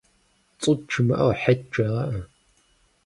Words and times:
Цӏут 0.61 0.79
жымыӏэу, 0.91 1.31
Хьет 1.41 1.61
жегъыӏэ! 1.73 2.19